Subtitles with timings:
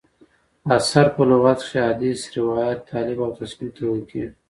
[0.77, 4.31] اثر: په لغت کښي حدیث، روایت، تالیف او تصنیف ته ویل کیږي.